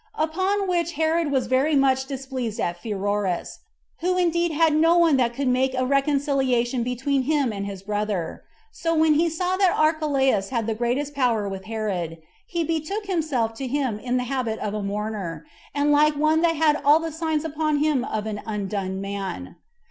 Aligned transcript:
Upon 0.15 0.67
which 0.67 0.93
Herod 0.93 1.31
was 1.31 1.45
very 1.45 1.75
much 1.75 2.07
displeased 2.07 2.59
at 2.59 2.81
Pheroras, 2.81 3.59
who 3.99 4.17
indeed 4.17 4.49
now 4.49 4.57
had 4.57 4.75
no 4.75 4.97
one 4.97 5.15
that 5.17 5.35
could 5.35 5.47
make 5.47 5.75
a 5.75 5.85
reconciliation 5.85 6.81
between 6.81 7.21
him 7.21 7.53
and 7.53 7.67
his 7.67 7.83
brother. 7.83 8.43
So 8.71 8.95
when 8.95 9.13
he 9.13 9.29
saw 9.29 9.57
that 9.57 9.77
Archelaus 9.77 10.49
had 10.49 10.65
the 10.65 10.73
greatest 10.73 11.13
power 11.13 11.47
with 11.47 11.65
Herod, 11.65 12.17
he 12.47 12.63
betook 12.63 13.05
himself 13.05 13.53
to 13.53 13.67
him 13.67 13.99
in 13.99 14.17
the 14.17 14.23
habit 14.23 14.57
of 14.57 14.73
a 14.73 14.81
mourner, 14.81 15.45
and 15.75 15.91
like 15.91 16.15
one 16.15 16.41
that 16.41 16.55
had 16.55 16.81
all 16.83 16.99
the 16.99 17.11
signs 17.11 17.45
upon 17.45 17.77
him 17.77 18.03
of 18.03 18.25
an 18.25 18.41
undone 18.43 19.01
man. 19.01 19.55